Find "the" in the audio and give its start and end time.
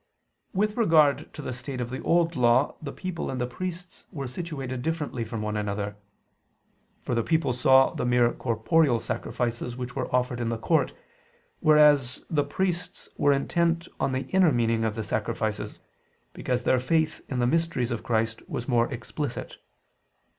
1.43-1.53, 1.91-2.01, 2.81-2.91, 3.39-3.45, 7.13-7.21, 7.93-8.03, 10.49-10.57, 12.31-12.43, 14.11-14.25, 14.95-15.03, 17.37-17.45